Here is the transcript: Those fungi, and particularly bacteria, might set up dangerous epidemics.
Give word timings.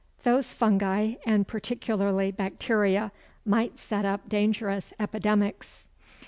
Those 0.23 0.51
fungi, 0.51 1.13
and 1.27 1.47
particularly 1.47 2.31
bacteria, 2.31 3.11
might 3.45 3.77
set 3.77 4.03
up 4.03 4.27
dangerous 4.27 4.93
epidemics. 4.99 5.85